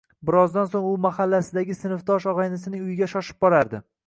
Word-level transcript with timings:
Birozdan 0.27 0.71
so‘ng 0.71 0.87
u 0.91 0.93
mahallasidagi 1.05 1.77
sinfdosh 1.83 2.27
og‘aynisining 2.35 2.89
uyiga 2.89 3.13
shoshib 3.15 3.43
borardi 3.47 3.85